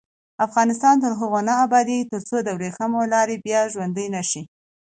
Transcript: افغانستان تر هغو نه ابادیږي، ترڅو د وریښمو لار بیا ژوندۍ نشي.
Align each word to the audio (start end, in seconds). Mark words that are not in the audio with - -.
افغانستان 0.45 0.95
تر 1.03 1.11
هغو 1.19 1.39
نه 1.49 1.53
ابادیږي، 1.65 2.09
ترڅو 2.11 2.37
د 2.43 2.47
وریښمو 2.57 3.01
لار 3.13 3.29
بیا 3.45 3.61
ژوندۍ 3.73 4.07
نشي. 4.15 4.41